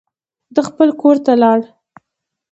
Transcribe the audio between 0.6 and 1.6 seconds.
خپل کور ته لاړ.